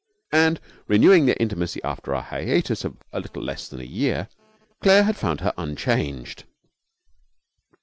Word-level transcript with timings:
And 0.33 0.59
renewing 0.87 1.27
their 1.27 1.37
intimacy 1.39 1.79
after 1.83 2.11
a 2.13 2.23
hiatus 2.23 2.83
of 2.83 2.97
a 3.13 3.19
little 3.19 3.43
less 3.43 3.67
than 3.67 3.79
a 3.79 3.83
year 3.83 4.29
Claire 4.81 5.03
had 5.03 5.15
found 5.15 5.41
her 5.41 5.53
unchanged. 5.59 6.43